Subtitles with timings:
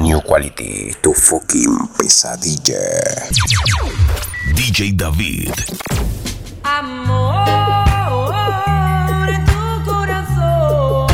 [0.00, 2.78] New quality to fucking pesadilla.
[4.54, 5.52] DJ David.
[6.62, 8.30] Amor
[9.28, 11.06] en tu corazón.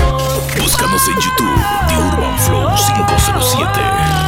[0.60, 4.23] Búscanos en YouTube, The Urban Flow 507.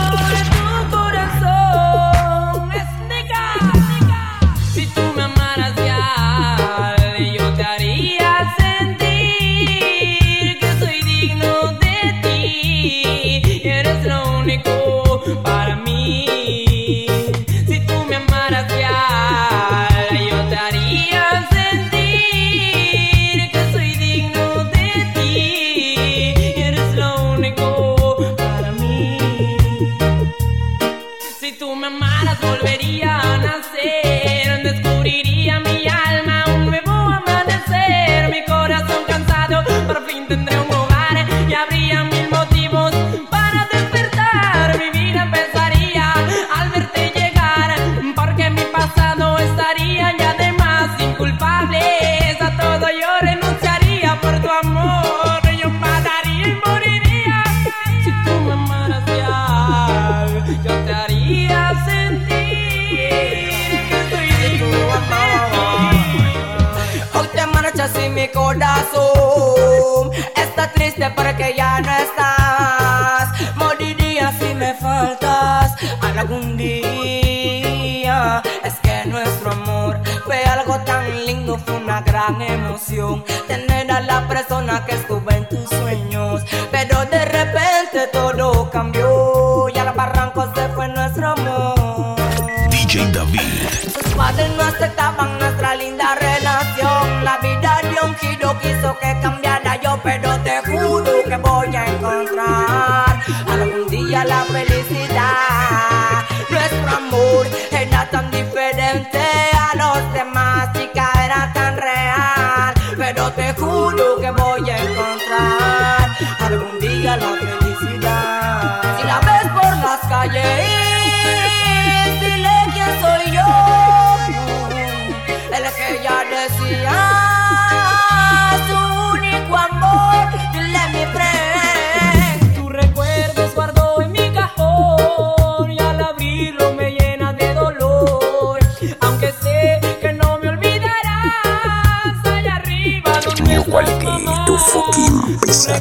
[93.05, 93.69] David.
[93.93, 97.25] Sus padres no aceptaban nuestra linda relación.
[97.25, 101.87] La vida dio un giro, quiso que cambiara yo, pero te juro que voy a
[101.87, 106.25] encontrar algún día la felicidad.
[106.49, 109.21] Nuestro amor era tan diferente
[109.53, 112.75] a los demás, chica, era tan real.
[112.97, 114.76] Pero te juro que voy a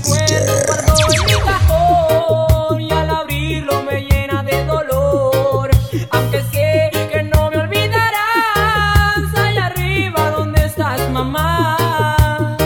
[0.03, 5.69] mi cajón y al abrirlo me llena de dolor.
[6.11, 12.57] Aunque sé que no me olvidarás allá arriba donde estás mamá.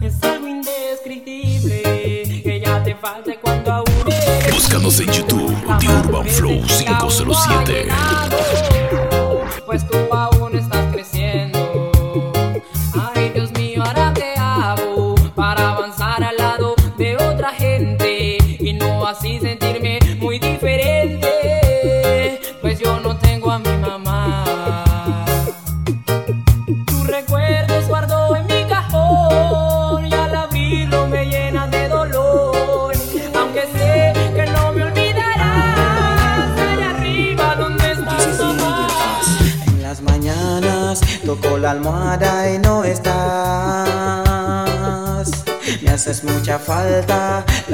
[0.00, 3.86] Es algo indescriptible que ya te falte cuando aún
[4.52, 7.88] Búscanos en YouTube, The Urban Flow 507.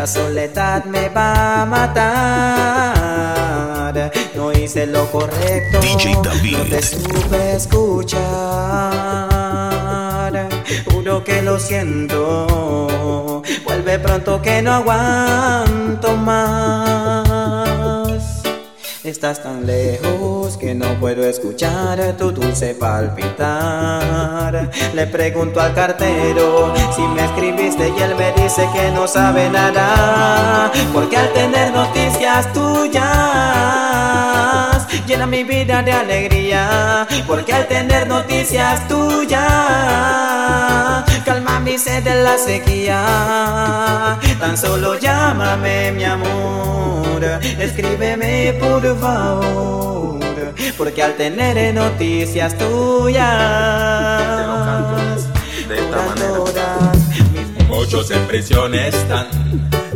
[0.05, 3.05] La soledad me va a matar.
[4.35, 6.59] No hice lo correcto, DJ David.
[6.59, 8.21] no te supe escuchar.
[10.93, 16.44] Juro que lo siento, vuelve pronto que no aguanto más.
[19.25, 24.71] Estás tan lejos que no puedo escuchar tu dulce palpitar.
[24.93, 30.71] Le pregunto al cartero si me escribiste y él me dice que no sabe nada.
[30.93, 33.24] Porque al tener noticias tuyas
[35.07, 37.07] llena mi vida de alegría.
[37.27, 39.45] Porque al tener noticias tuyas
[41.25, 44.19] calma mi sed de la sequía.
[44.39, 47.25] Tan solo llámame mi amor,
[47.59, 50.21] escríbeme por favor,
[50.77, 53.25] porque al tener noticias tuyas,
[55.69, 56.93] de esta manera.
[57.69, 59.29] Muchos en prisión están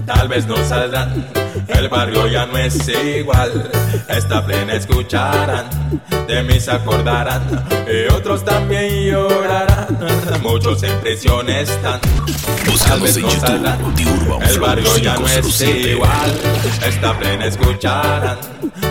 [0.06, 1.26] tal vez no saldrán.
[1.68, 3.70] El barrio ya no es igual,
[4.08, 5.66] esta plena escucharán,
[6.26, 7.42] de mí se acordarán
[7.86, 9.86] y otros también llorarán.
[10.42, 12.00] Muchos en prisión están,
[12.86, 13.78] tal vez no saldrán.
[14.48, 15.90] El barrio ya no es 507.
[15.90, 16.40] igual,
[16.86, 18.38] esta plena escucharán,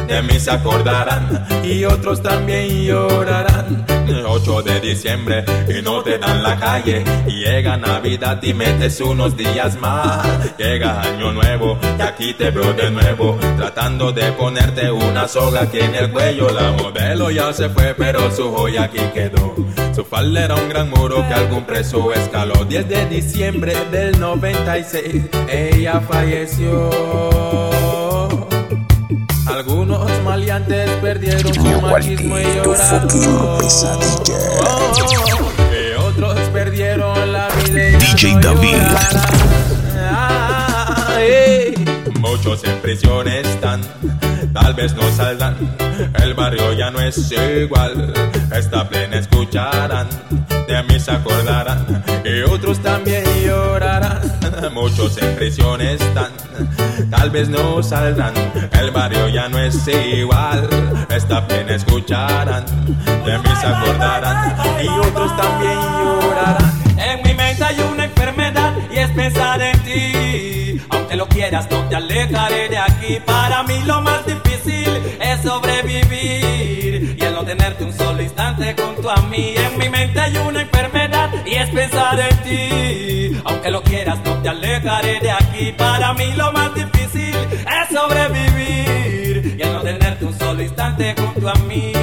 [0.07, 3.85] de mí se acordarán y otros también llorarán.
[4.25, 7.03] 8 de diciembre y no te dan la calle.
[7.27, 10.25] Y llega Navidad y metes unos días más.
[10.57, 13.37] Llega Año Nuevo y aquí te veo de nuevo.
[13.57, 16.49] Tratando de ponerte una soga aquí en el cuello.
[16.49, 19.55] La modelo ya se fue, pero su joya aquí quedó.
[19.95, 22.65] Su falda era un gran muro que algún preso escaló.
[22.65, 26.89] 10 de diciembre del 96, ella falleció.
[29.47, 33.57] Algunos maleantes perdieron su machismo y lloraron.
[33.57, 34.37] pesadilla.
[35.71, 37.97] Y otros perdieron la vida.
[37.97, 39.56] DJ David.
[42.29, 43.81] Muchos en prisión están,
[44.53, 45.55] tal vez no saldrán.
[46.21, 48.13] El barrio ya no es igual.
[48.53, 50.07] Esta plena escucharán,
[50.67, 52.03] de mí se acordarán.
[52.25, 54.19] Y otros también llorarán.
[54.73, 56.31] Muchos en prisión están,
[57.09, 58.33] tal vez no saldrán.
[58.73, 60.69] El barrio ya no es igual.
[61.09, 62.65] Esta plena escucharán,
[63.25, 64.83] de mí se acordarán.
[64.83, 66.73] Y otros también llorarán.
[66.97, 70.26] En mi mente hay una enfermedad y es pensar en ti.
[71.07, 73.17] Aunque lo quieras, no te alejaré de aquí.
[73.25, 74.89] Para mí lo más difícil
[75.21, 79.53] es sobrevivir y el no tenerte un solo instante junto a mí.
[79.55, 83.41] En mi mente hay una enfermedad y es pensar en ti.
[83.45, 85.71] Aunque lo quieras, no te alejaré de aquí.
[85.77, 91.47] Para mí lo más difícil es sobrevivir y el no tenerte un solo instante junto
[91.47, 91.93] a mí.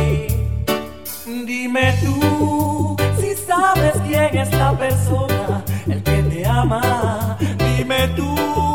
[1.26, 7.36] Dime tú si sabes quién es la persona, el que te ama.
[7.58, 8.73] Dime tú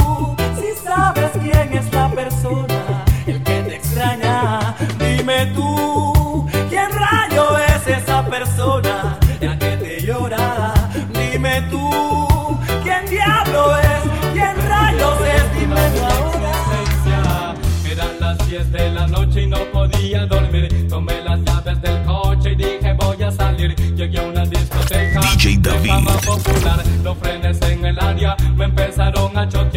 [5.39, 10.73] Dime tú quién rayo es esa persona, el que te llora.
[11.13, 15.53] Dime tú quién diablo es, quién rayos es.
[15.57, 17.55] Dímelo ahora.
[17.89, 20.87] Eran las 10 de la noche y no podía dormir.
[20.89, 23.73] Tomé las llaves del coche y dije voy a salir.
[23.95, 25.21] Llegué a una discoteca.
[25.21, 26.05] DJ David.
[26.25, 26.83] popular.
[27.01, 29.68] Los frenes en el área me empezaron a choquear.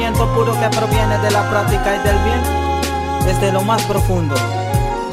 [0.01, 2.41] Sentimiento puro que proviene de la práctica y del bien,
[3.23, 4.33] desde lo más profundo,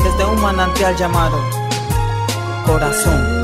[0.03, 1.37] desde un manantial llamado
[2.65, 3.39] corazón.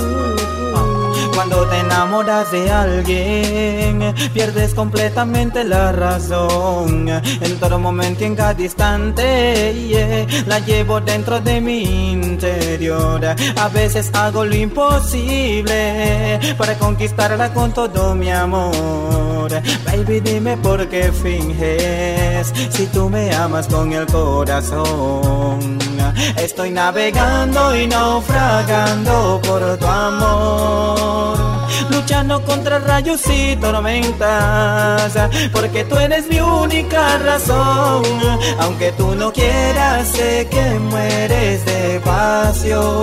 [1.34, 7.08] Cuando te enamoras de alguien, pierdes completamente la razón.
[7.08, 12.12] En todo momento y en cada instante, la llevo dentro de mi
[13.56, 19.50] A veces hago lo imposible para conquistarla con todo mi amor.
[19.84, 25.78] Baby, dime por qué finges si tú me amas con el corazón.
[26.36, 31.53] Estoy navegando y naufragando por tu amor.
[31.90, 35.12] Luchando contra rayos y tormentas,
[35.52, 38.02] porque tú eres mi única razón.
[38.58, 42.94] Aunque tú no quieras, sé que mueres de pasión.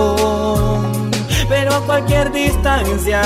[1.49, 3.21] Pero a cualquier distancia,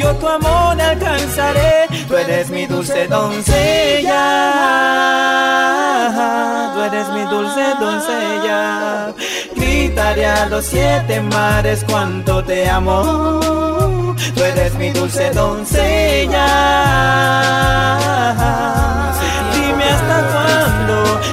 [0.00, 1.86] yo tu amor alcanzaré.
[2.08, 4.26] Tú eres mi dulce doncella.
[6.74, 9.12] Tú eres mi dulce doncella.
[9.54, 14.10] Gritaré a los siete mares cuánto te amo.
[14.34, 16.46] Tú eres mi dulce doncella.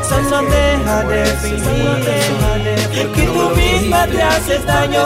[0.08, 5.01] Solo deja de fingir que tú misma te haces daño.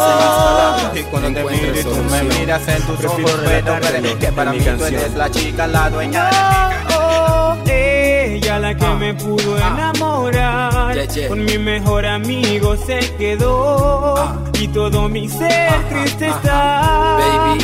[0.95, 3.63] Y cuando te miro y tú me miras en tus ojos, puedo ver
[4.17, 6.29] que para mí tú eres la chica, la dueña
[6.89, 10.93] Oh, oh, ella la que me pudo enamorar.
[10.93, 11.27] Yeah, yeah.
[11.29, 14.41] Con mi mejor amigo se quedó.
[14.59, 17.57] Y todo mi ser triste está.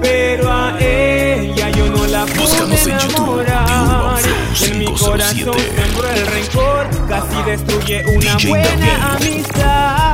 [0.00, 4.31] Pero a ella yo no la Urban enamorar.
[4.64, 5.44] En mi 507.
[5.44, 7.08] corazón sembró el rencor.
[7.08, 10.11] Casi destruye una DJ buena amistad.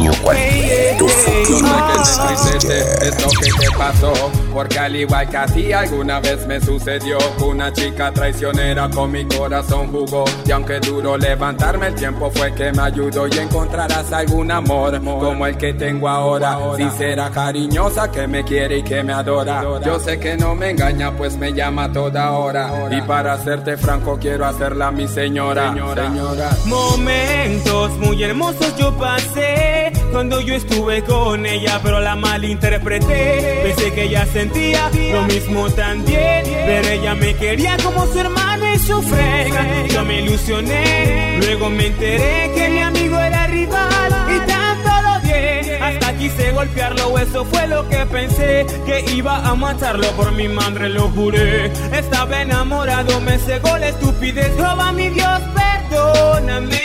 [0.00, 2.58] New Hey, quality to hey, fucking hey.
[2.60, 4.12] que es te pasó.
[4.52, 9.26] Porque al igual que a ti alguna vez me sucedió Una chica traicionera con mi
[9.26, 10.24] corazón jugó.
[10.46, 15.46] Y aunque duro levantarme el tiempo fue que me ayudó Y encontrarás algún amor como
[15.46, 16.58] el que tengo ahora.
[16.76, 19.62] Sincera, cariñosa, que me quiere y que me adora.
[19.84, 22.88] Yo sé que no me engaña pues me llama a toda hora.
[22.90, 25.70] Y para serte franco quiero hacerla mi señora.
[25.70, 26.50] Señora.
[26.66, 33.60] Momentos muy hermosos yo pasé cuando yo estuve con ella, pero la malinterpreté.
[33.62, 38.78] Pensé que ella sentía lo mismo también, pero ella me quería como su hermano y
[38.78, 39.86] su frega.
[39.88, 45.78] Yo me ilusioné, luego me enteré que mi amigo era rival y tanto lo odié.
[45.80, 50.88] Hasta quise golpearlo, eso fue lo que pensé, que iba a matarlo por mi madre,
[50.88, 51.72] lo juré.
[51.92, 56.80] Estaba enamorado, me cegó la estupidez, Jehová mi Dios, perdóname.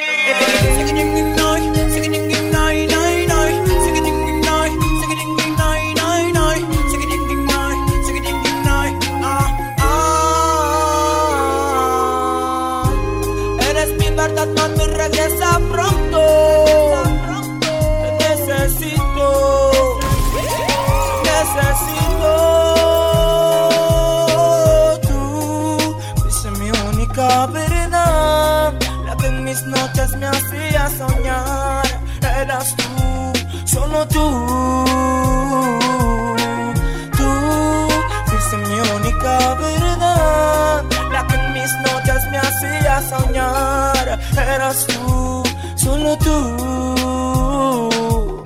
[30.89, 31.86] Soñar.
[32.42, 32.84] Eras tú,
[33.65, 34.25] solo tú.
[37.18, 37.30] Tú
[38.27, 44.20] fuiste mi única verdad, la que en mis noches me hacía soñar.
[44.38, 45.44] Eras tú,
[45.75, 46.34] solo tú.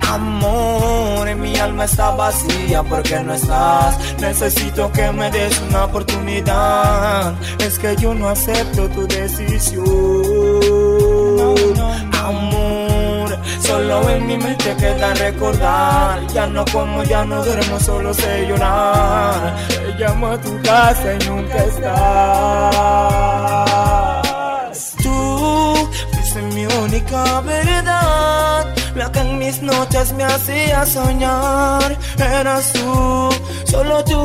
[0.08, 3.96] Amor, mi alma está vacía porque no estás.
[4.20, 7.34] Necesito que me des una oportunidad.
[7.60, 10.70] Es que yo no acepto tu decisión.
[12.20, 16.26] Amor, solo en mi mente queda recordar.
[16.28, 19.56] Ya no como, ya no duermo, solo sé llorar.
[19.68, 22.00] Te llamo a tu casa y nunca estás.
[25.02, 31.96] Tú fuiste mi única verdad, la que en mis noches me hacía soñar.
[32.18, 33.30] Eras tú,
[33.64, 34.20] solo tú.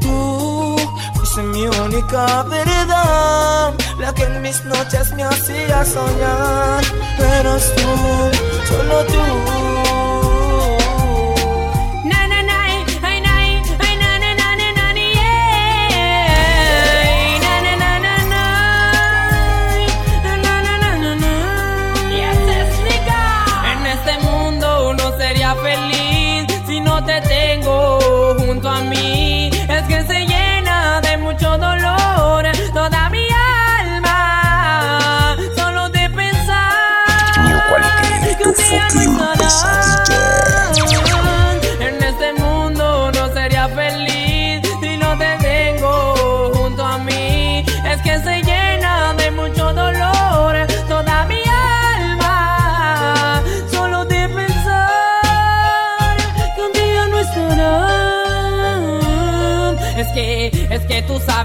[0.00, 0.76] Tú
[1.14, 3.71] fuiste mi única verdad,
[4.02, 6.82] la que en mis noches me hacía soñar.
[7.38, 7.90] Eras tú,
[8.68, 9.91] solo tú.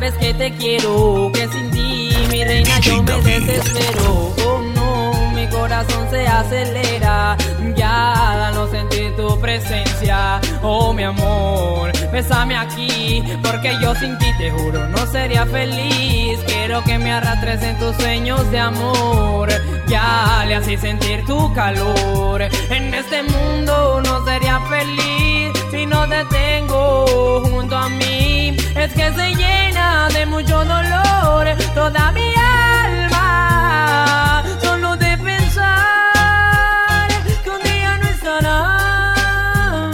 [0.08, 4.34] Sabes que te quiero, que sin ti, mi reina, yo me desespero.
[4.46, 7.38] Oh no, mi corazón se acelera.
[7.76, 10.40] Ya no sentir tu presencia.
[10.62, 16.40] Oh mi amor, bésame aquí, porque yo sin ti te juro no sería feliz.
[16.48, 19.50] Quiero que me arrastres en tus sueños de amor.
[19.88, 22.42] Ya le haces sentir tu calor.
[22.42, 27.05] En este mundo no sería feliz si no te tengo
[27.51, 28.57] junto a mí.
[28.84, 32.34] Es que se llena de mucho dolor toda mi
[32.74, 34.43] alma.
[34.60, 37.07] Solo de pensar
[37.43, 39.91] que un día no estarán.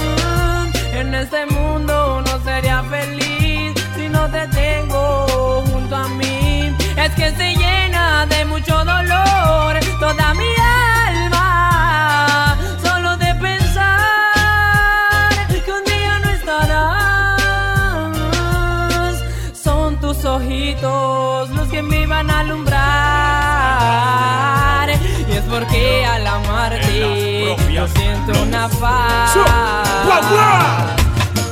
[1.02, 6.74] En este mundo no sería feliz si no te tengo junto a mí.
[7.06, 10.63] Es que se llena de mucho dolor toda mi alma.
[22.30, 22.84] alumbrar.
[25.28, 29.36] Y es porque al amarte yo siento una paz.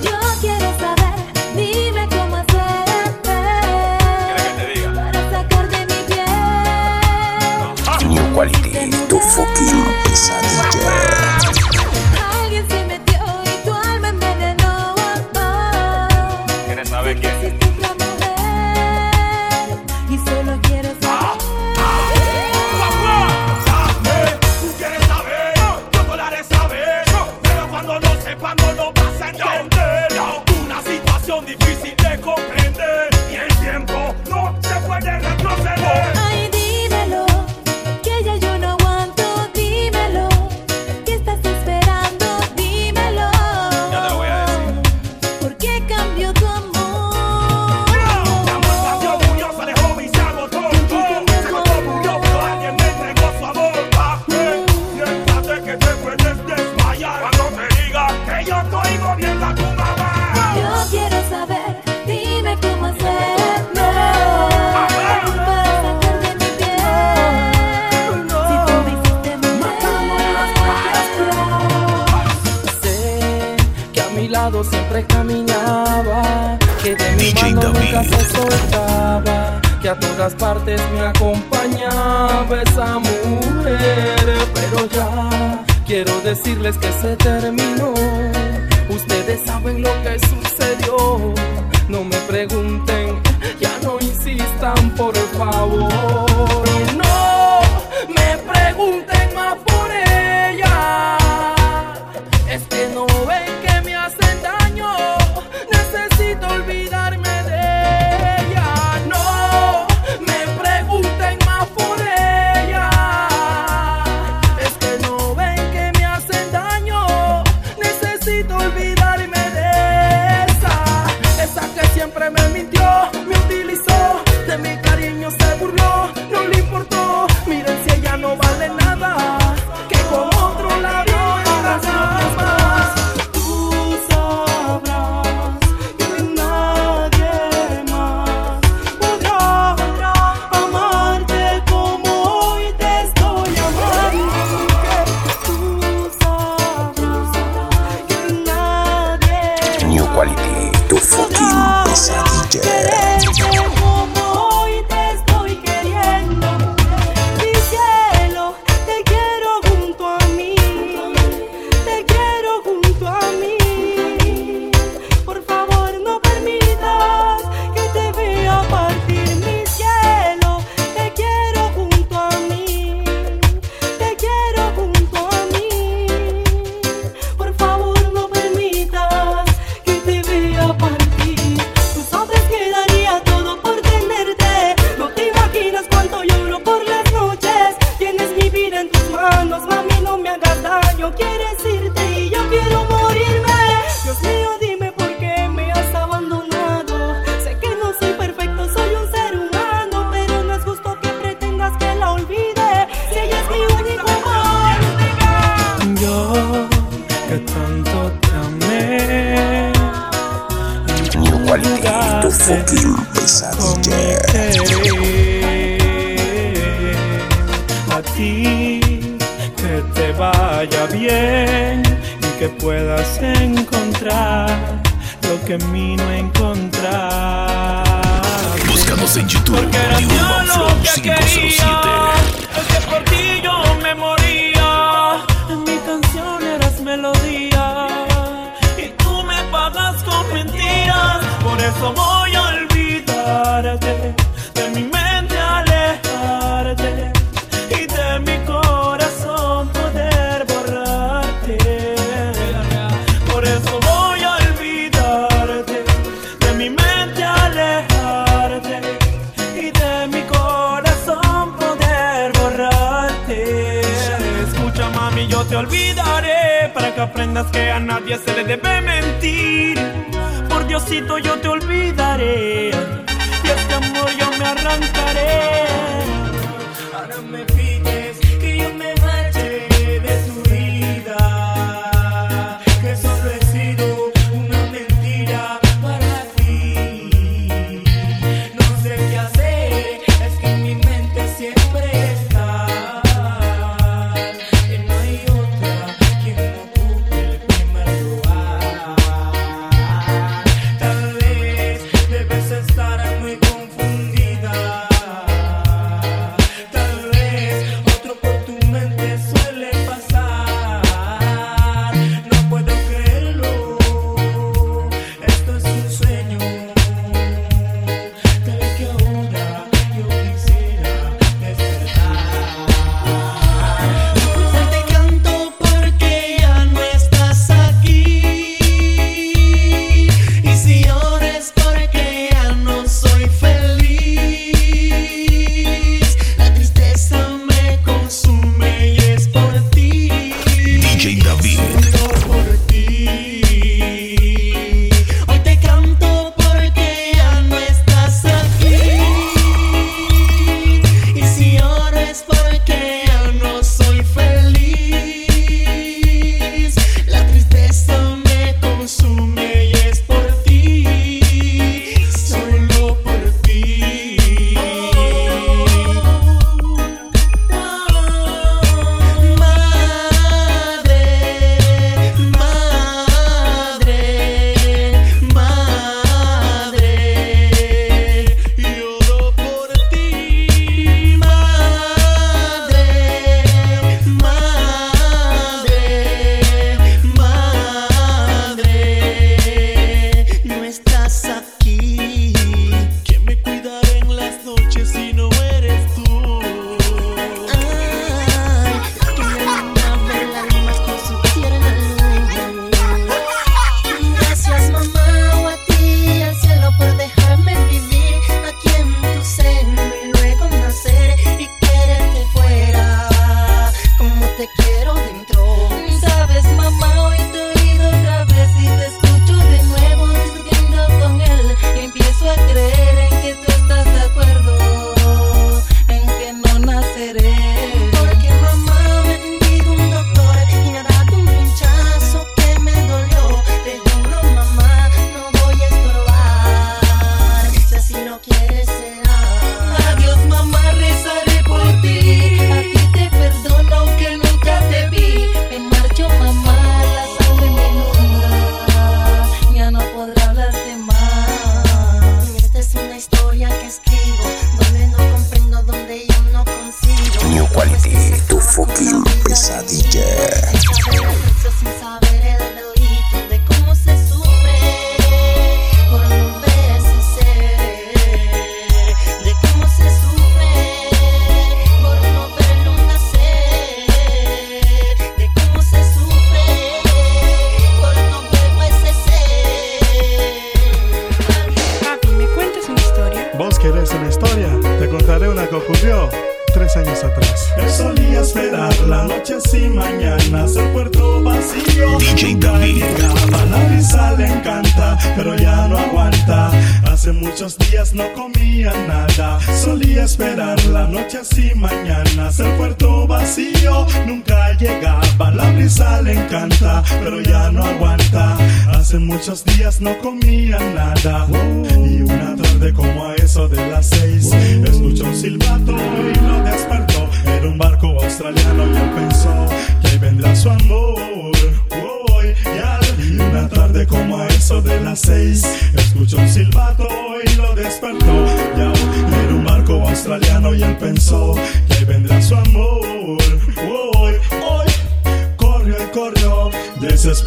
[0.02, 0.12] Yo
[0.42, 1.14] quiero saber,
[1.56, 3.22] dime cómo hacer
[4.94, 6.26] para sacar de mi piel.
[8.08, 10.36] New Quality, tu fucking pizza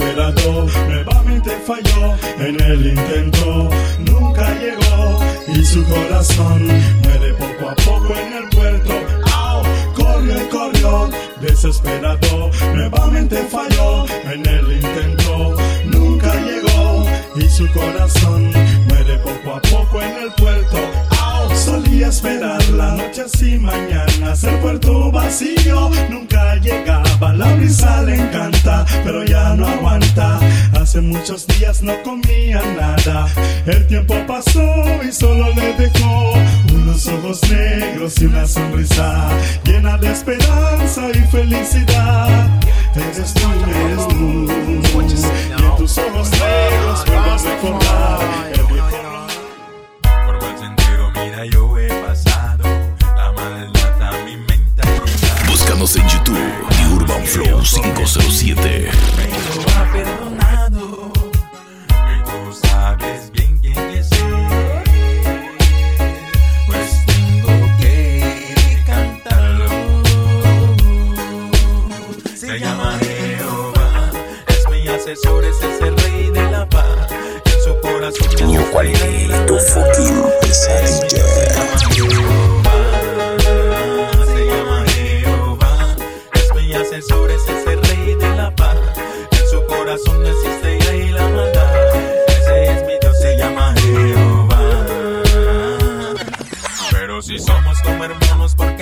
[0.05, 5.21] desesperado, nuevamente falló en el intento, nunca llegó
[5.55, 6.67] y su corazón
[7.03, 8.93] muere poco a poco en el puerto.
[9.33, 9.62] ¡Au!
[9.95, 18.53] Corrió y corrió, desesperado, nuevamente falló en el intento, nunca llegó y su corazón
[18.88, 20.79] muere poco a poco en el puerto.
[21.21, 21.55] ¡Au!
[21.55, 28.84] Solía esperar la noche y mañanas, el puerto vacío nunca llegaba, la brisa le encanta,
[29.04, 30.38] pero ya no aguanta.
[30.80, 33.26] Hace muchos días no comía nada,
[33.66, 34.62] el tiempo pasó
[35.02, 36.34] y solo le dejó
[36.74, 39.28] unos ojos negros y una sonrisa
[39.64, 42.60] llena de esperanza y felicidad.
[42.94, 48.20] Eres tú, eres tú, y en tus ojos negros puedo recordar
[48.52, 49.26] el viejo
[50.26, 52.62] Por buen sendero, mira, yo he pasado.
[53.16, 54.82] La maldad a mi mente.
[55.48, 56.38] Búscanos en YouTube,
[57.05, 58.90] Urban Flow 507.
[59.17, 61.12] Me lo ha perdonado.
[62.09, 64.09] Y tú sabes bien quién es.
[66.67, 69.69] Pues tengo que cantarlo.
[72.35, 74.11] Se llama Jehová.
[74.49, 77.11] Es mi asesor, es ese rey de la paz.
[77.45, 78.29] En su corazón
[79.47, 82.34] tu fucking pesadilla.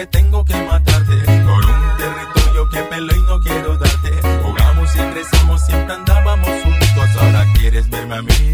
[0.06, 1.16] Tengo que matarte?
[1.44, 4.10] Por un territorio que pelo y no quiero darte.
[4.42, 7.16] Jugamos y rezamos, siempre andábamos juntos.
[7.20, 8.51] Ahora quieres verme a mí,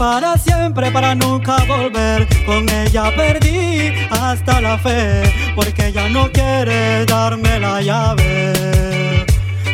[0.00, 2.26] para siempre, para nunca volver.
[2.46, 8.54] Con ella perdí hasta la fe, porque ella no quiere darme la llave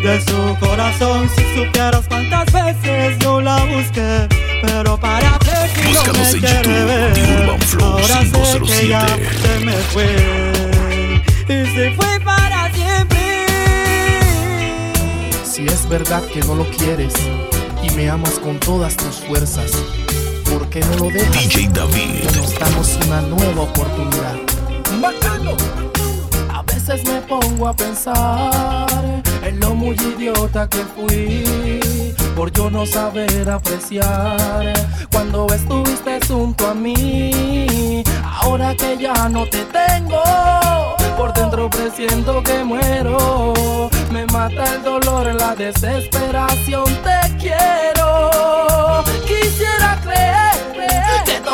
[0.03, 1.31] de su corazón.
[1.37, 4.27] Si supieras cuántas veces yo la busqué,
[4.62, 7.12] pero para qué si no me en quiere YouTube, ver.
[7.15, 8.89] The Urban Flow Ahora sé que 507.
[8.89, 10.09] ya se me fue
[11.45, 13.47] y se fue para siempre.
[15.45, 17.15] Si es verdad que no lo quieres
[17.81, 19.71] y me amas con todas tus fuerzas,
[20.59, 21.33] ¿por qué no lo dejas?
[21.33, 22.21] DJ David.
[22.21, 24.37] Que nos damos una nueva oportunidad.
[25.01, 25.53] ¡Bacano!
[26.53, 32.87] A veces me pongo a pensar en lo muy idiota que fui por yo no
[32.87, 34.73] saber apreciar
[35.12, 38.03] cuando estuviste junto a mí.
[38.25, 40.23] Ahora que ya no te tengo,
[41.16, 43.90] por dentro presiento que muero.
[44.11, 46.85] Me mata el dolor, la desesperación.
[47.03, 48.36] Te quiero.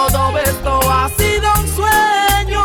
[0.09, 2.62] Todo esto ha sido un sueño.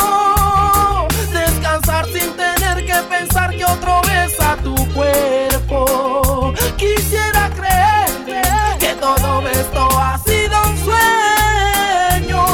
[1.32, 6.54] Descansar sin tener que pensar que otro besa tu cuerpo.
[6.78, 12.46] Quisiera creer que todo esto ha sido un sueño.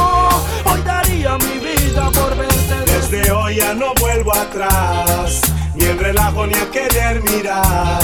[0.64, 2.92] Hoy daría mi vida por verte.
[2.92, 5.40] Desde hoy ya no vuelvo atrás,
[5.74, 8.00] ni en relajo ni a querer mirar.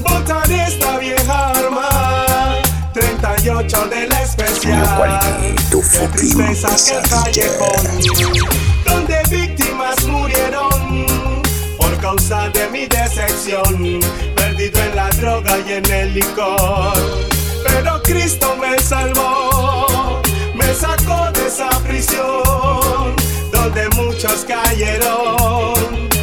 [0.00, 1.87] Botaré esta vieja arma,
[3.48, 5.20] 38 de la especial.
[5.70, 8.44] Qué tristeza que callejón,
[8.84, 11.06] donde víctimas murieron
[11.78, 14.00] por causa de mi decepción,
[14.36, 16.92] perdido en la droga y en el licor.
[17.66, 20.20] Pero Cristo me salvó,
[20.54, 23.16] me sacó de esa prisión
[23.50, 26.17] donde muchos cayeron.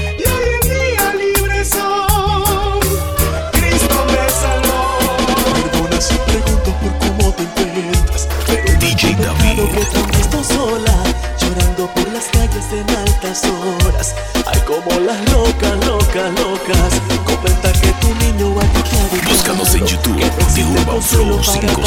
[10.45, 10.95] sola,
[11.39, 14.15] llorando por las calles en altas horas.
[14.45, 16.91] Ay, como las locas, locas, locas.
[17.25, 18.75] Comenta que tu niño va a
[19.27, 20.19] Búscanos en YouTube,
[20.55, 21.81] de Urban Flow 5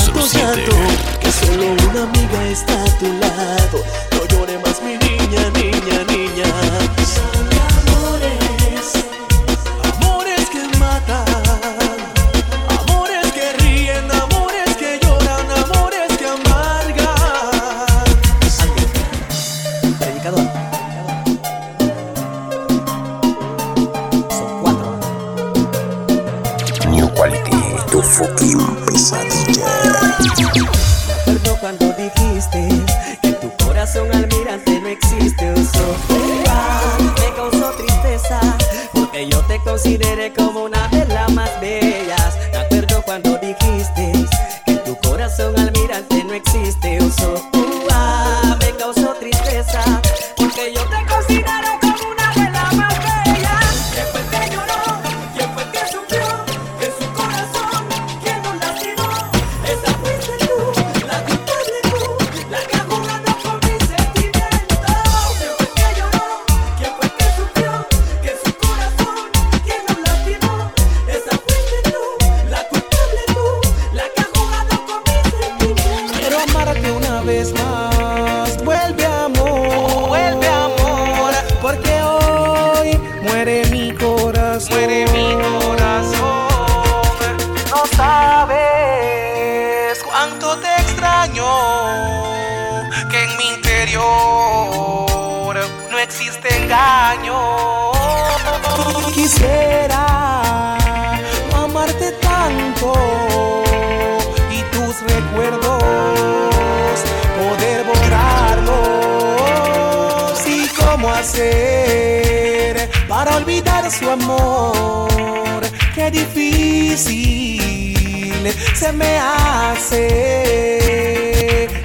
[116.88, 120.08] difícil se me hace.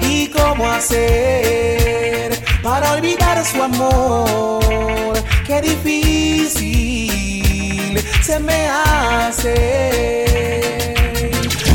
[0.00, 5.22] ¿Y cómo hacer para olvidar su amor?
[5.46, 6.72] Qué difícil
[8.22, 10.24] se me hace.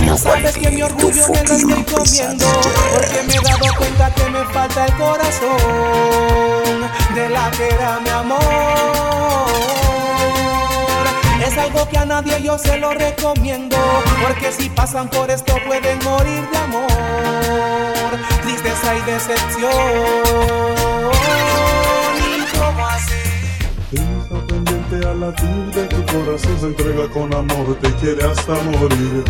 [0.05, 2.47] No sabes que mi orgullo me lo estoy comiendo
[2.93, 5.49] Porque me he dado cuenta que me falta el corazón
[7.13, 9.98] De la que era mi amor
[11.49, 13.75] Es algo que a nadie yo se lo recomiendo
[14.21, 16.87] Porque si pasan por esto pueden morir de amor
[18.43, 19.71] Tristeza y decepción
[22.19, 23.19] ¿Y cómo hacer?
[23.91, 29.23] Está pendiente al latir de tu corazón, se entrega con amor, te quiere hasta morir.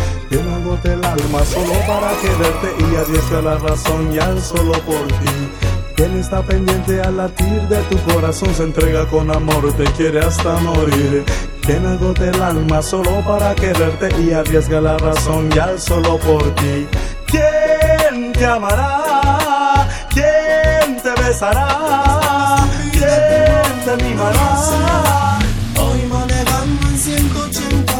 [0.60, 5.48] Agote el alma solo para quererte y arriesga la razón ya solo por ti.
[5.96, 10.56] Quien está pendiente al latir de tu corazón, se entrega con amor, te quiere hasta
[10.58, 11.24] morir.
[11.70, 16.88] Quien agote el alma solo para quererte y arriesga la razón ya solo por ti.
[17.28, 19.86] ¿Quién te amará?
[20.12, 22.56] ¿Quién te besará?
[22.90, 25.38] ¿Quién te mimará?
[25.78, 27.94] Hoy manejando en 180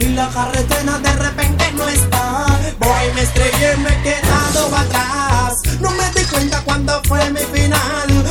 [0.00, 2.46] y la carretera de repente no está.
[2.78, 5.60] Voy, me estrellé, me he quedado atrás.
[5.82, 8.21] No me di cuenta cuando fue mi final.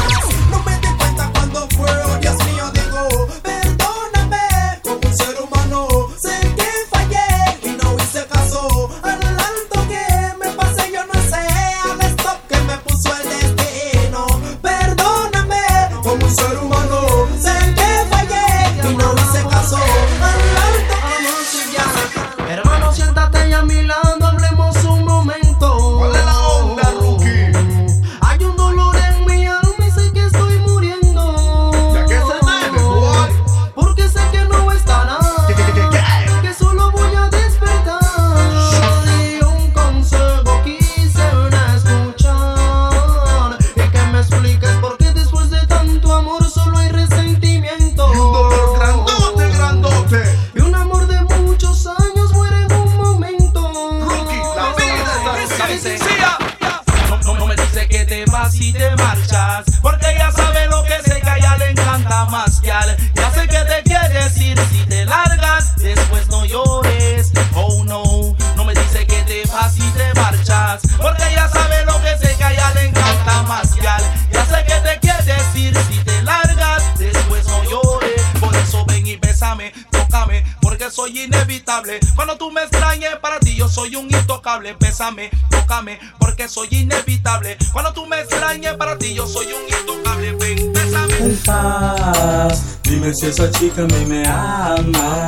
[93.31, 95.27] esa chica a mí me ama.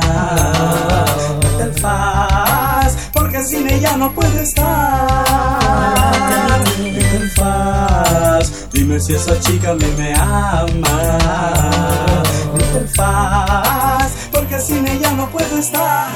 [1.59, 5.23] El faz, porque sin ella no puedo estar.
[6.79, 10.99] El faz, dime si esa chica a mí me ama.
[12.75, 16.09] El faz, porque sin ella no puedo estar.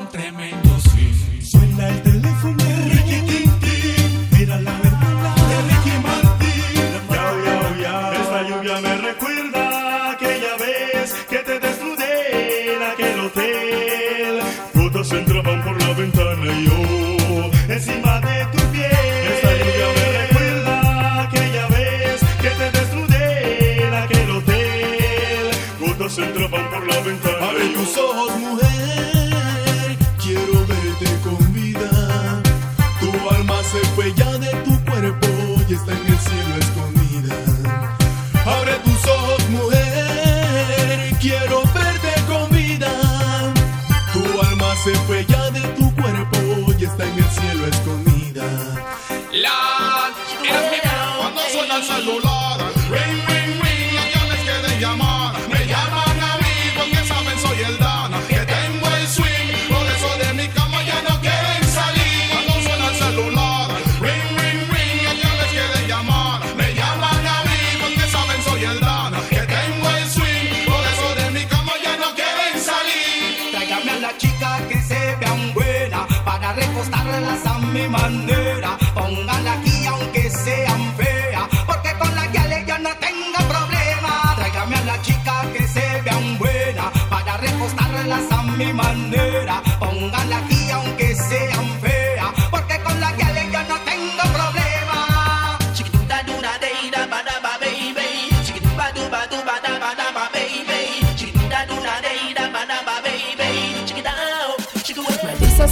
[0.00, 1.42] un tremendo swing.
[1.42, 4.28] Suena el teléfono de Ricky Tintín.
[4.38, 6.82] Mira la verdad de Ricky Martín.
[7.10, 7.94] Ya, ya, ya.
[8.22, 14.40] Esta lluvia me recuerda aquella vez que te desnudé en aquel hotel.
[14.74, 19.22] Todas entraban por la ventana y yo encima de tu piel.
[19.32, 25.50] Esta lluvia me recuerda aquella vez que te desnudé en aquel hotel.
[25.80, 27.48] Todas entraban por la ventana.
[27.50, 28.30] Abre tus ojos,
[51.90, 52.49] cuando suena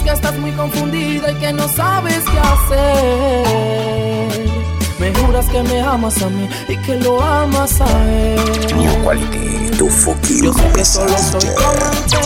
[0.09, 3.49] que estás muy confundida y que no sabes qué hacer.
[4.97, 8.39] Me juras que me amas a mí y que lo amas a él.
[9.03, 12.17] Quality, tu fucking Yo sé que solo soy amante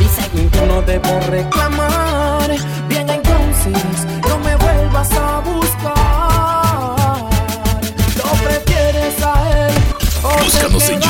[0.00, 2.54] y según tú no debo reclamar.
[2.88, 7.18] Bien, entonces no me vuelvas a buscar.
[8.16, 9.74] Lo prefieres a él.
[10.22, 11.02] o Búscanos en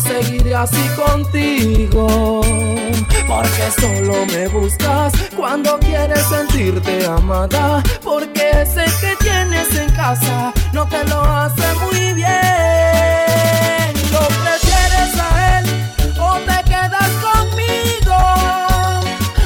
[0.00, 2.40] seguiré así contigo.
[3.26, 7.82] Porque solo me buscas cuando quieres sentirte amada.
[8.02, 12.28] Porque sé que tienes en casa, no te lo hace muy bien.
[14.12, 15.64] Lo prefieres a él
[16.18, 18.18] o te quedas conmigo.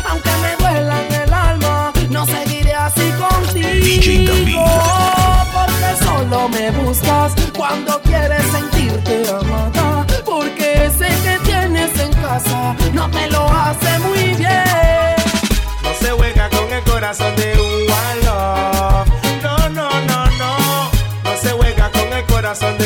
[0.09, 4.64] Aunque me duela en el alma, no seguiré así contigo.
[5.52, 9.73] Porque solo me buscas cuando quieres sentirte amada.
[12.93, 15.14] No te lo hace muy bien.
[15.85, 18.24] No se juega con el corazón de un one.
[19.41, 20.91] No, no, no, no.
[21.22, 22.84] No se juega con el corazón de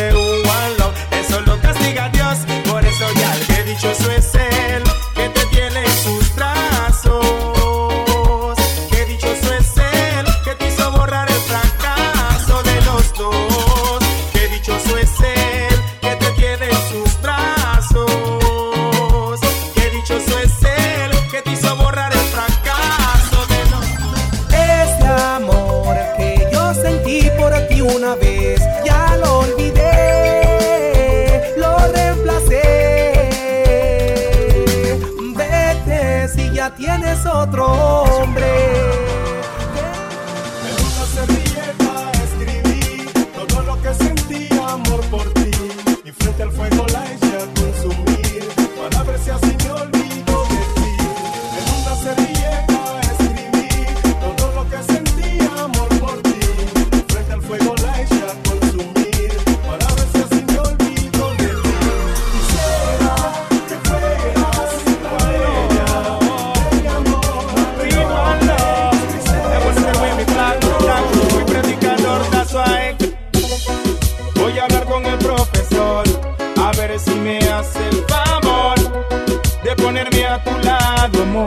[80.99, 81.47] lado, amor,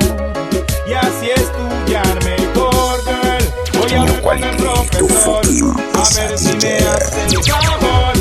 [0.87, 3.79] y así estudiar mejor, girl.
[3.79, 5.45] Voy a hablar con el profesor
[5.93, 8.13] a ver si me hace el favor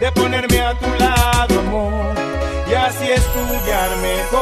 [0.00, 2.14] de ponerme a tu lado, amor,
[2.70, 4.41] y así estudiar mejor.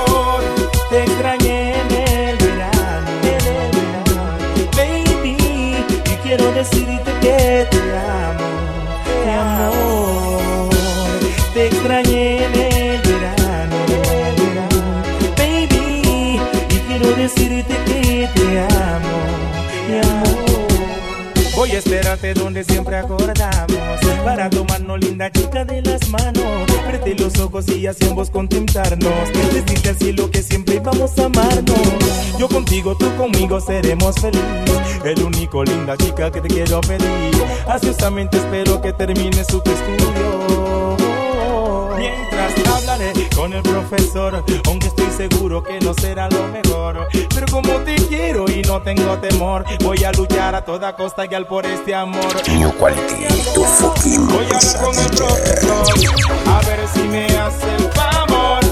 [21.71, 23.79] Voy a donde siempre acordamos.
[24.25, 26.67] Para tomarnos linda chica de las manos.
[26.85, 29.13] Verte los ojos y así ambos contemplarnos
[29.53, 31.79] Decirte al cielo que siempre vamos a amarnos.
[32.41, 37.41] Yo contigo, tú conmigo seremos felices El único linda chica que te quiero pedir.
[37.69, 40.90] Ansiosamente espero que termines tu estudio
[42.01, 47.07] Mientras hablaré con el profesor, aunque estoy seguro que no será lo mejor.
[47.13, 51.35] Pero como te quiero y no tengo temor, voy a luchar a toda costa y
[51.35, 52.33] al por este amor.
[52.49, 55.87] New quality, tu Voy a hablar con el profesor,
[56.47, 58.65] a ver si me hace el favor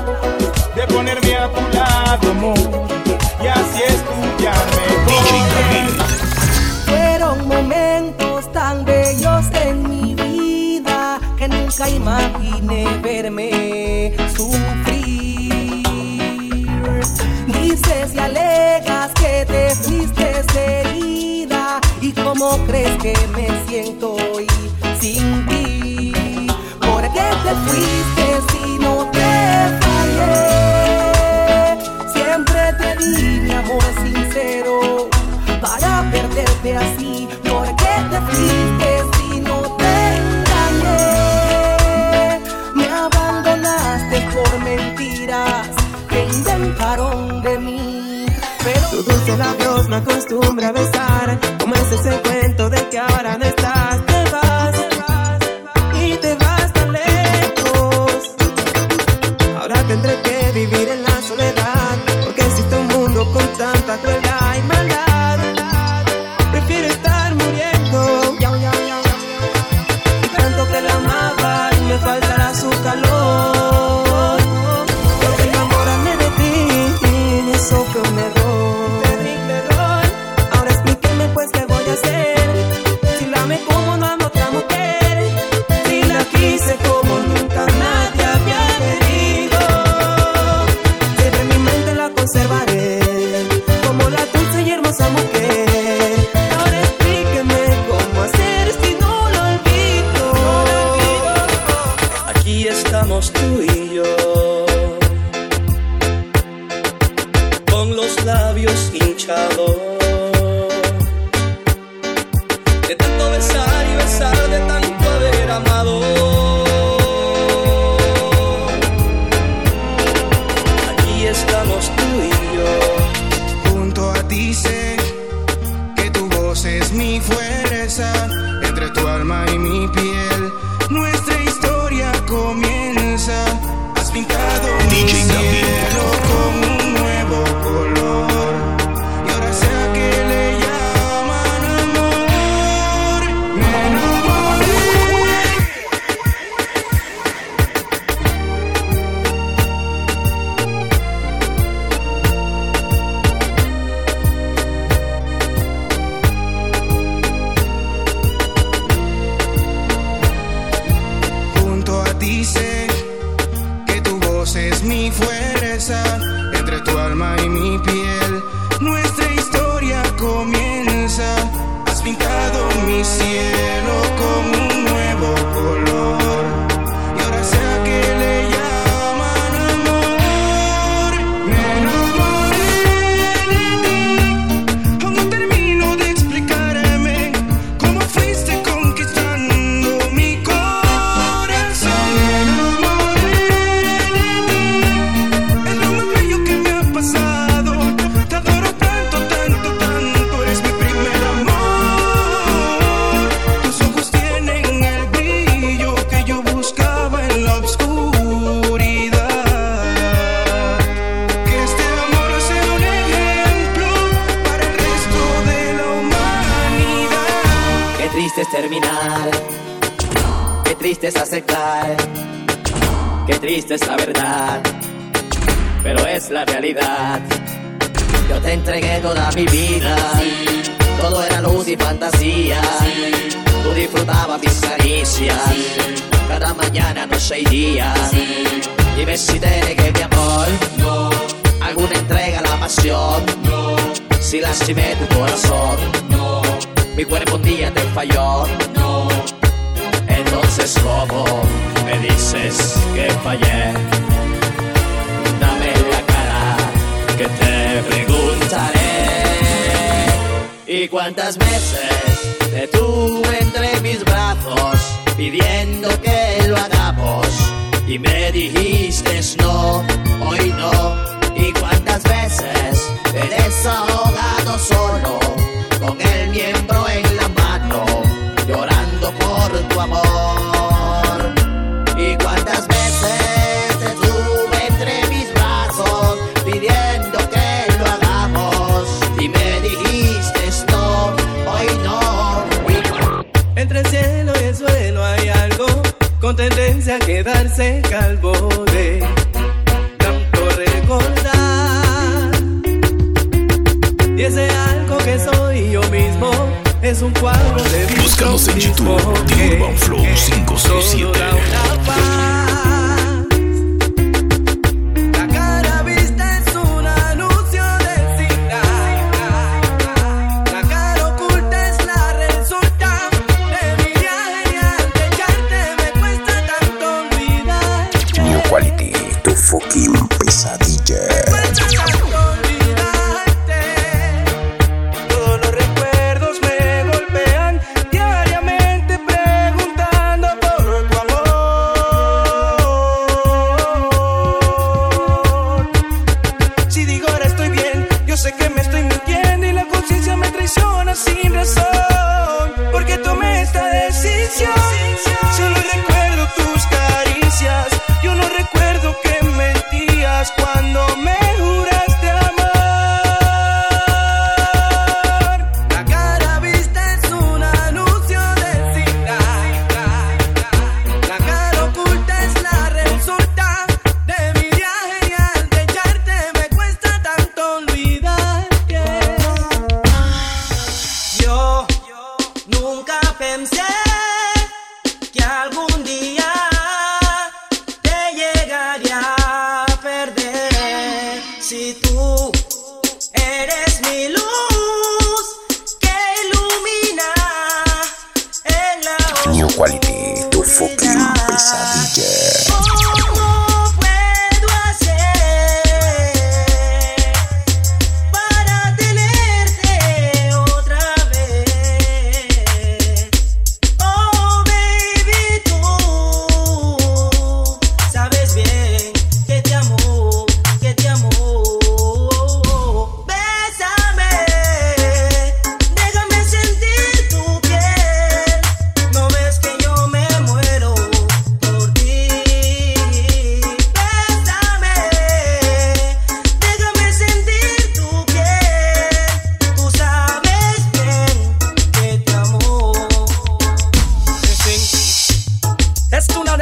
[0.74, 2.58] de ponerme a tu lado, amor.
[3.44, 4.88] Y así estudiarme.
[6.86, 9.07] Fueron momentos tan bellos
[11.68, 15.84] nunca imaginé verme sufrir.
[17.46, 20.44] Dices y alegas que te fuiste
[20.80, 24.46] herida y cómo crees que me siento hoy
[24.98, 26.12] sin ti.
[26.80, 29.30] ¿Por qué te fuiste si no te
[29.82, 31.26] fallé?
[32.14, 35.10] Siempre te di mi amor sincero
[35.60, 37.28] para perderte así.
[37.46, 38.97] ¿Por qué te fuiste?
[44.38, 45.68] por mentiras
[46.08, 48.26] que inventaron de mí.
[48.64, 51.38] Pero tus dulces labios me acostumbra a besar.
[51.58, 53.44] Como es ese cuento de que ahora no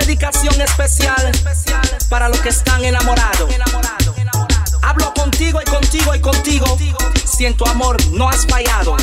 [0.06, 1.32] dedicación especial
[2.08, 3.50] para los que están enamorados.
[4.80, 6.78] Hablo contigo y contigo y contigo.
[7.24, 8.96] Siento amor, no has fallado.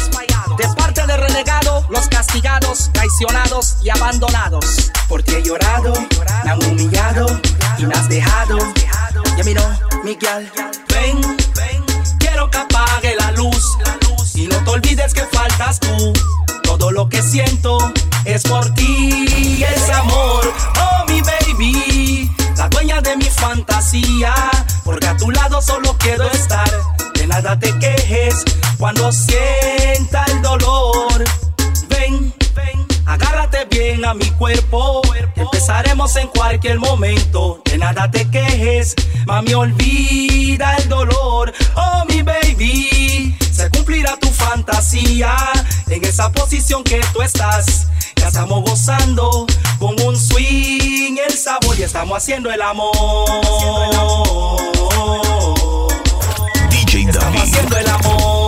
[0.58, 4.92] De parte de renegado, los castigados, traicionados y abandonados.
[5.10, 5.94] Por ti he llorado,
[6.46, 7.26] me han humillado
[7.78, 8.58] y me has dejado.
[9.38, 9.64] Ya miró,
[10.06, 10.50] Miguel,
[10.88, 11.20] ven,
[12.18, 13.78] quiero que apague la luz.
[14.36, 16.14] Y no te olvides que faltas tú.
[16.80, 17.78] Todo lo que siento
[18.26, 20.52] es por ti, es amor.
[20.82, 24.34] Oh, mi baby, la dueña de mi fantasía.
[24.84, 26.68] Porque a tu lado solo quiero estar.
[27.14, 28.44] De nada te quejes
[28.80, 31.24] cuando sienta el dolor.
[31.90, 35.04] Ven, ven, agárrate bien a mi cuerpo.
[35.36, 37.62] Empezaremos en cualquier momento.
[37.66, 38.96] De nada te quejes,
[39.28, 41.54] mami, olvida el dolor.
[41.76, 45.36] Oh, mi baby, se cumplirá tu fantasía
[45.88, 47.88] en esa posición que tú estás.
[48.16, 49.46] Ya estamos gozando
[49.80, 52.94] con un swing, el sabor y estamos haciendo el amor.
[56.70, 58.43] DJ Estamos haciendo el amor.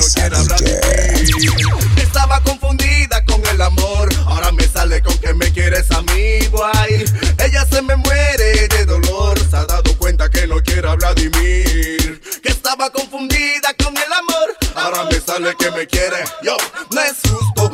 [0.00, 0.80] Pesadilla.
[1.96, 4.08] Estaba confundida con el amor.
[4.26, 7.04] Ahora me sale con que me quieres a mí, boy.
[7.38, 9.38] Ella se me muere de dolor.
[9.38, 12.20] Se ha dado cuenta que no quiere a Vladimir.
[12.42, 14.56] Que estaba confundida con el amor.
[14.74, 16.24] Ahora me sale que me quiere.
[16.42, 16.56] Yo,
[16.90, 17.69] no es justo.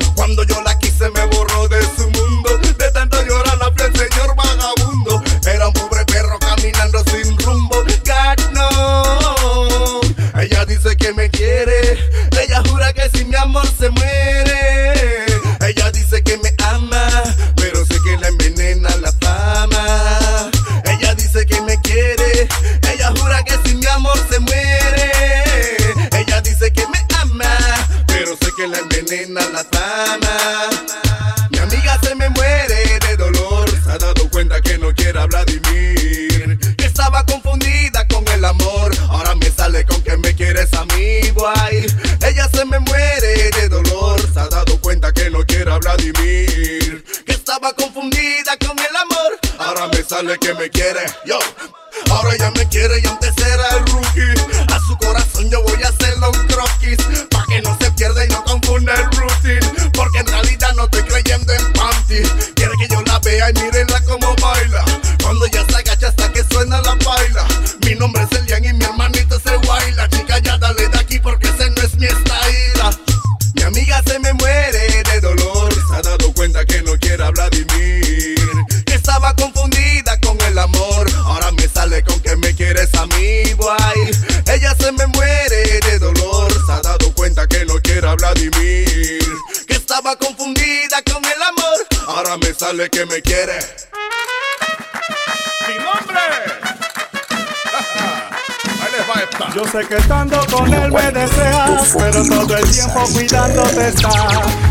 [101.95, 104.11] Pero todo el tiempo cuidándote está.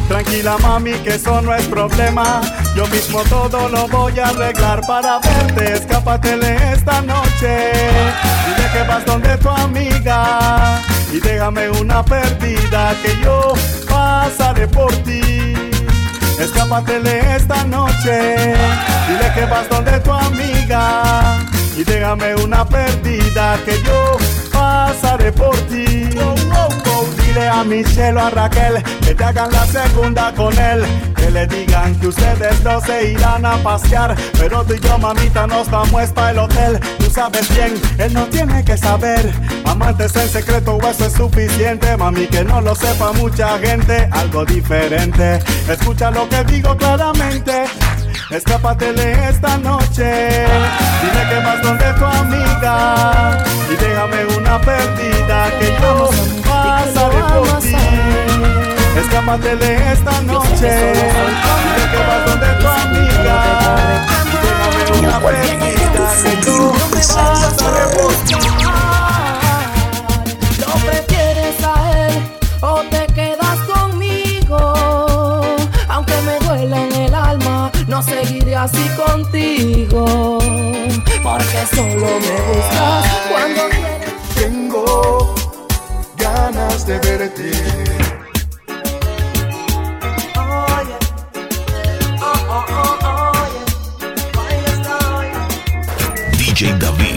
[0.08, 2.40] Tranquila mami, que eso no es problema.
[2.74, 5.74] Yo mismo todo lo voy a arreglar para verte.
[5.74, 7.72] Escápatele esta noche.
[8.46, 10.80] Dile que vas donde tu amiga.
[11.12, 13.54] Y déjame una perdida que yo
[13.88, 15.54] pasaré por ti.
[16.38, 18.54] Escápatele esta noche.
[19.08, 21.38] Dile que vas donde tu amiga.
[21.76, 24.16] Y déjame una perdida que yo
[24.66, 25.84] pasaré por ti.
[27.18, 30.84] Dile a Michelle o a Raquel que te hagan la segunda con él.
[31.14, 34.14] Que le digan que ustedes dos se irán a pasear.
[34.38, 36.80] Pero tú y yo, mamita, nos vamos para el hotel.
[36.98, 39.22] Tú sabes bien, él no tiene que saber.
[39.64, 41.96] Amantes en secreto, eso es suficiente.
[41.96, 44.08] Mami, que no lo sepa mucha gente.
[44.12, 45.38] Algo diferente.
[45.68, 47.64] Escucha lo que digo claramente.
[48.30, 50.46] Escápatele esta noche.
[51.00, 53.38] Dile que vas donde tu amiga.
[53.70, 56.10] Y déjame una perdida que yo
[56.44, 57.76] pasaré por ti.
[58.98, 60.56] Escápatele esta noche.
[60.58, 63.36] Dile que vas donde tu amiga.
[64.26, 68.75] Y déjame una perdida que yo pasaré por ti.
[77.96, 80.38] No seguiré así contigo.
[81.22, 84.14] Porque solo me buscas cuando quieres.
[84.34, 85.34] Tengo
[86.18, 87.50] ganas de verte.
[96.36, 97.16] DJ David.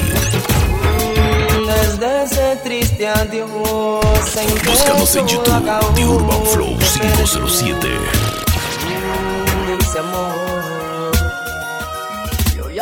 [1.67, 5.93] Desde ese triste adiós en Búscanos en YouTube.
[5.95, 8.39] The Urban Flow 507.
[9.69, 10.58] Dulce amor,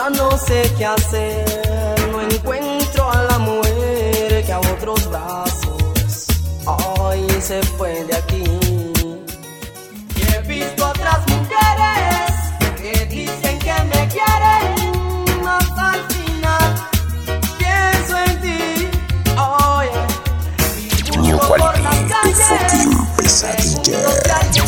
[0.10, 6.28] ya no sé qué hacer, no encuentro a la mujer que a otros brazos
[6.66, 8.43] hoy se fue de aquí.
[10.16, 12.32] Y he visto otras mujeres
[12.82, 16.76] que dicen que me quieren, más al final
[17.58, 18.89] pienso en ti.
[19.38, 19.91] Oye,
[21.18, 24.66] New busco por quality, las tu fucking pesadilla.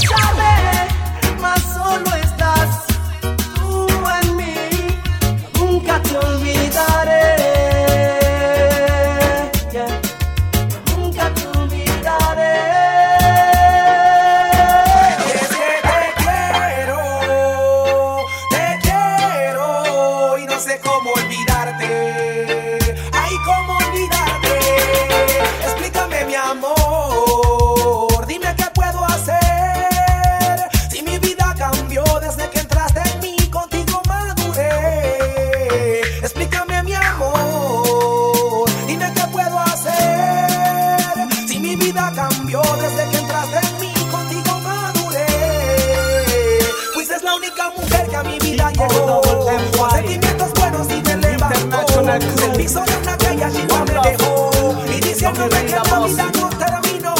[52.59, 54.51] El piso de una calle allí no me dejó.
[54.93, 57.15] Y diciéndome que la vida no terminó.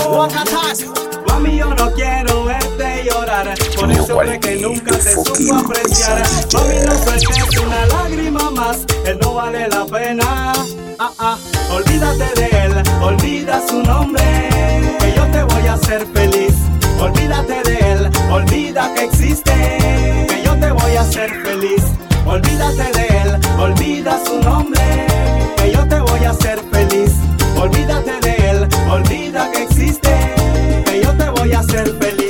[1.28, 3.54] Mami, yo no quiero verte llorar.
[3.80, 6.24] Por ese hombre que nunca te supo apreciar.
[6.52, 8.80] Mami, no sueltes una lágrima más.
[9.06, 10.52] Él no vale la pena.
[11.00, 11.38] Ah, ah.
[11.72, 14.50] Olvídate de él, olvida su nombre.
[15.00, 16.54] Que yo te voy a hacer feliz.
[17.00, 19.54] Olvídate de él, olvida que existe.
[20.28, 21.84] Que yo te voy a hacer feliz
[22.30, 24.80] Olvídate de él, olvida su nombre
[25.58, 27.16] Que yo te voy a hacer feliz.
[27.58, 30.12] Olvídate de él, olvida que existe
[30.86, 32.29] Que yo te voy a hacer feliz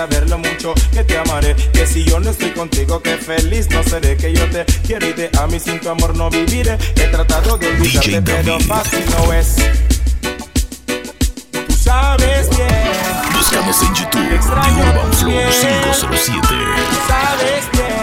[0.00, 1.54] hacerte saber lo mucho que te amaré.
[1.72, 4.16] Que si yo no estoy contigo, que feliz no seré.
[4.16, 6.78] Que yo te quiero y te amo y sin tu amor no viviré.
[6.96, 9.56] He tratado de olvidarte, pero fácil no es.
[11.66, 12.68] Tú sabes bien.
[13.36, 15.48] Búscanos en YouTube, The Urban Flow piel.
[15.50, 16.40] 507.
[16.40, 18.00] Tú sabes bien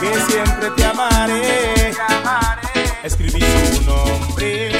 [0.00, 1.92] que siempre te amaré.
[3.04, 4.75] Escribí su nombre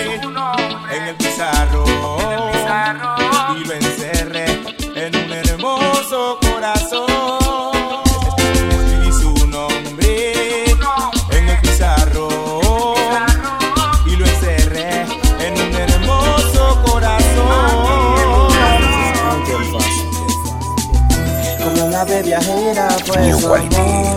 [23.20, 23.60] New amor.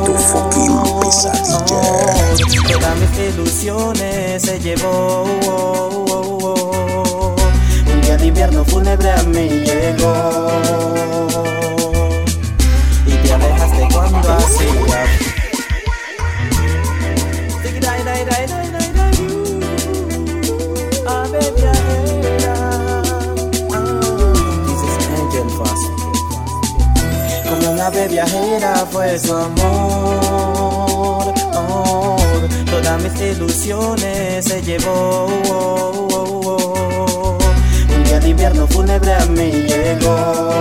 [0.06, 1.82] tu fucking pesadilla.
[2.68, 5.24] Todas mis ilusiones se llevó.
[7.94, 10.50] Un día de invierno fúnebre a mí llegó.
[13.06, 15.19] Y te alejaste cuando hacía.
[27.90, 32.20] Ave viajera fue su amor, amor.
[32.70, 35.26] Todas mis ilusiones se llevó.
[37.96, 40.52] Un día de invierno fúnebre a mí llegó.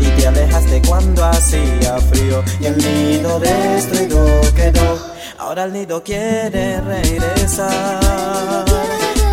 [0.00, 4.24] Y te alejaste cuando hacía frío y el nido destruido
[4.56, 4.98] quedó.
[5.38, 8.00] Ahora el nido quiere regresar.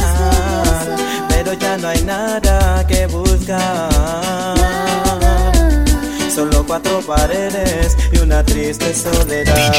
[0.01, 0.73] Ah,
[1.29, 5.06] pero ya no hay nada que buscar.
[6.37, 9.73] Solo cuatro paredes y una triste soledad.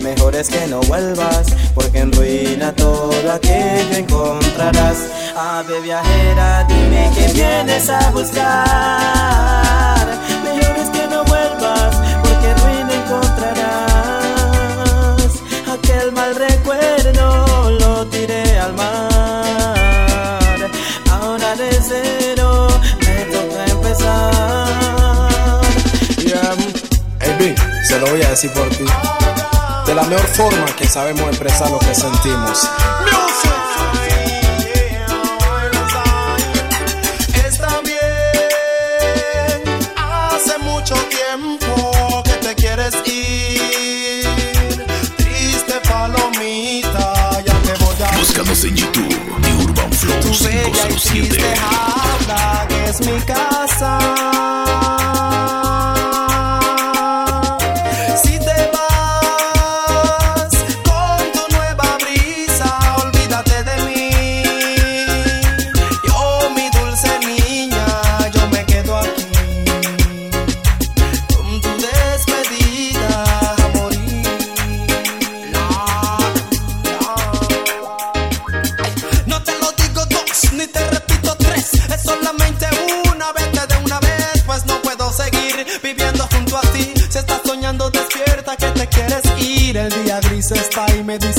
[0.00, 4.96] Mejor es que no vuelvas, porque en ruina todo aquello encontrarás.
[5.36, 9.09] Ave viajera, dime que vienes a buscar.
[28.00, 28.84] Lo voy a decir por ti.
[29.86, 32.68] De la mejor forma que sabemos expresar lo que sentimos.
[37.46, 38.00] Está bien,
[39.96, 44.86] hace mucho tiempo que te quieres ir.
[45.16, 50.94] Triste palomita, ya te voy a Búscanos en YouTube, The Urban Flow Tu bella y
[50.94, 51.56] triste 507.
[51.56, 53.59] jaula que es mi casa.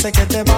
[0.02, 0.51] Dice que te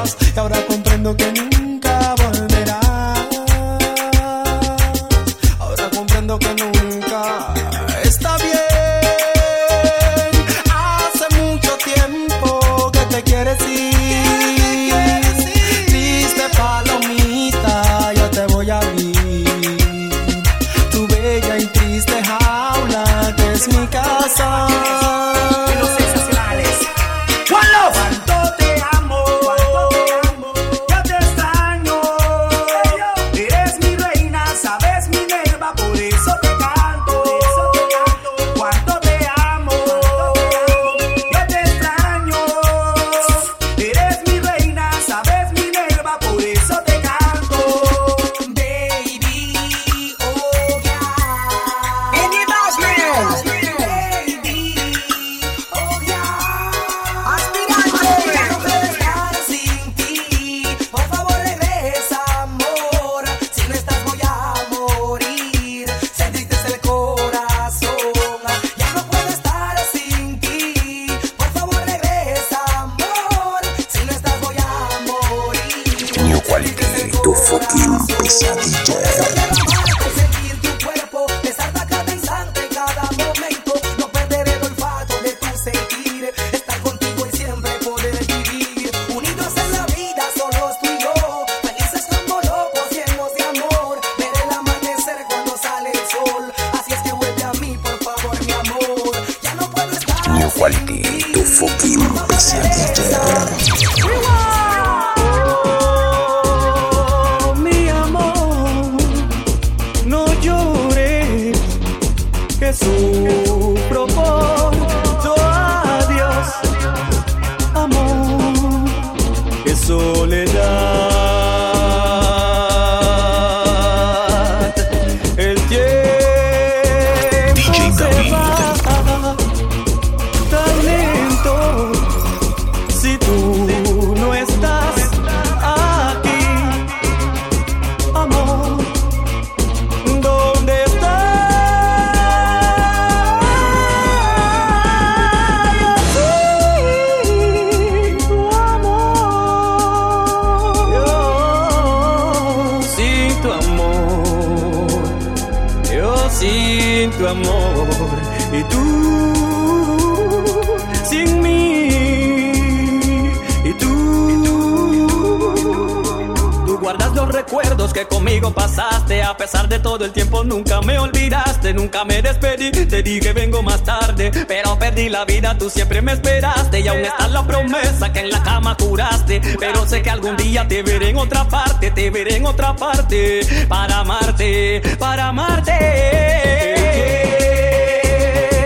[174.63, 176.79] pero perdí la vida tú siempre me esperaste.
[176.79, 180.67] Y aún está la promesa que en la cama juraste pero sé que algún día
[180.67, 183.41] te veré en otra parte te veré en otra parte.
[183.67, 185.73] Para amarte para amarte.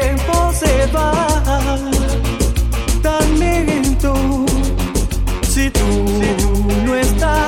[0.10, 0.20] El
[0.54, 1.28] se va
[3.02, 4.46] tan lento.
[5.42, 6.22] Si tú
[6.86, 7.47] no estás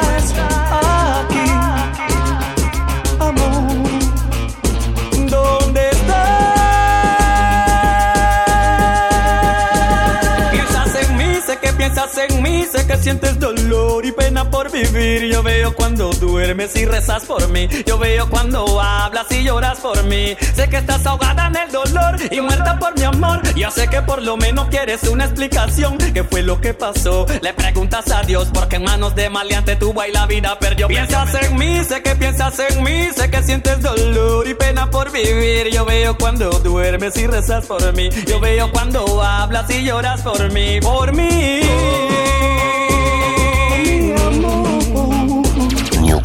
[12.99, 15.31] sientes dolor y pena por vivir.
[15.31, 17.67] Yo veo cuando duermes y rezas por mí.
[17.85, 20.35] Yo veo cuando hablas y lloras por mí.
[20.55, 23.41] Sé que estás ahogada en el dolor y muerta por mi amor.
[23.55, 25.97] Yo sé que por lo menos quieres una explicación.
[25.97, 27.25] ¿Qué fue lo que pasó?
[27.41, 30.87] Le preguntas a Dios porque en manos de maleante tu y la vida perdió.
[30.87, 35.11] Piensas en mí, sé que piensas en mí, sé que sientes dolor y pena por
[35.11, 35.69] vivir.
[35.71, 38.09] Yo veo cuando duermes y rezas por mí.
[38.27, 42.08] Yo veo cuando hablas y lloras por mí, por mí.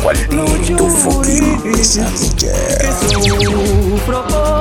[0.05, 2.52] New Quality, tu fucking pesadilla.
[3.09, 4.53] Sufro por tu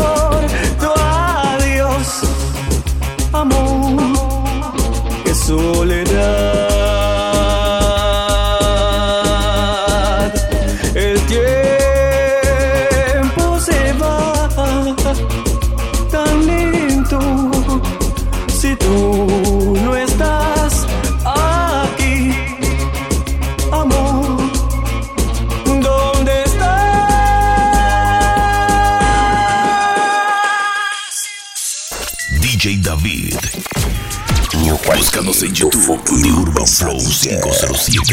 [34.95, 37.41] Búscanos en tu YouTube de Urban Flow pesadilla.
[37.41, 38.03] 507.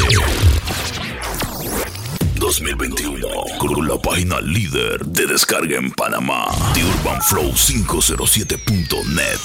[2.37, 3.27] 2021
[3.59, 9.41] con la página líder de descarga en Panamá de urbanflow507.net.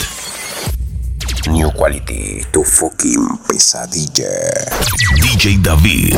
[1.51, 4.29] New Quality, tu fucking pesadilla.
[5.21, 6.15] DJ David.